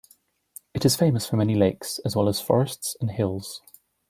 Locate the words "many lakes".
1.35-1.99